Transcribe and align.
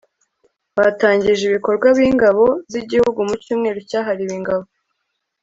batangije 0.77 1.43
ibikorwa 1.45 1.87
b' 1.97 2.03
ingabo 2.09 2.43
z'igihugu 2.71 3.19
mu 3.27 3.35
cyumweru 3.43 3.79
cyahariwe 3.89 4.33
ingabo 4.39 4.65